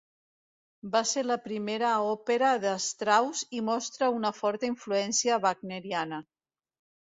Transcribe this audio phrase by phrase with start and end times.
[0.93, 6.23] Va ser la primera òpera de Strauss i mostra una forta influència wagneriana.